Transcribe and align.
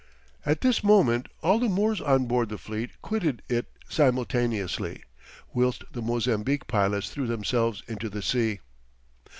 At 0.47 0.61
this 0.61 0.83
moment 0.83 1.27
all 1.43 1.59
the 1.59 1.69
Moors 1.69 2.01
on 2.01 2.25
board 2.25 2.49
the 2.49 2.57
fleet 2.57 2.89
quitted 3.03 3.43
it 3.47 3.67
simultaneously, 3.87 5.03
whilst 5.53 5.83
the 5.91 6.01
Mozambique 6.01 6.65
pilots 6.65 7.11
threw 7.11 7.27
themselves 7.27 7.83
into 7.87 8.09
the 8.09 8.23
sea. 8.23 8.61